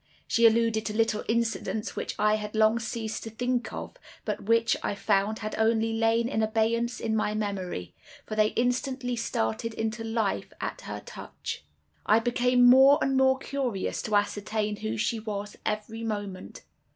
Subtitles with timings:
[0.27, 4.75] She alluded to little incidents which I had long ceased to think of, but which,
[4.81, 7.93] I found, had only lain in abeyance in my memory,
[8.25, 11.65] for they instantly started into life at her touch.
[12.03, 16.63] "I became more and more curious to ascertain who she was, every moment.